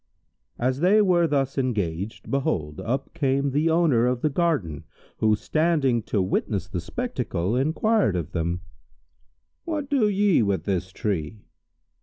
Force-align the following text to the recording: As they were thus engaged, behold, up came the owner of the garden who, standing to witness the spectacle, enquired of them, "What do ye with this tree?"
As 0.57 0.79
they 0.79 0.99
were 0.99 1.27
thus 1.27 1.59
engaged, 1.59 2.31
behold, 2.31 2.79
up 2.79 3.13
came 3.13 3.51
the 3.51 3.69
owner 3.69 4.07
of 4.07 4.21
the 4.21 4.31
garden 4.31 4.83
who, 5.17 5.35
standing 5.35 6.01
to 6.09 6.19
witness 6.23 6.67
the 6.67 6.81
spectacle, 6.81 7.55
enquired 7.55 8.15
of 8.15 8.31
them, 8.31 8.61
"What 9.63 9.91
do 9.91 10.09
ye 10.09 10.41
with 10.41 10.63
this 10.63 10.91
tree?" 10.91 11.43